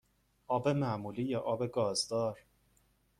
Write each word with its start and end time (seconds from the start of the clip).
آب 0.47 0.67
معمولی 0.67 1.23
یا 1.23 1.41
آب 1.41 1.67
گازدار؟ 1.71 2.39